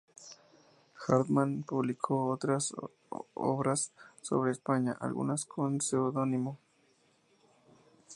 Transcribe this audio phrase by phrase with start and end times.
[0.95, 2.73] Hardman publicó otras
[3.35, 3.93] obras
[4.23, 6.57] sobre España, algunas con seudónimo.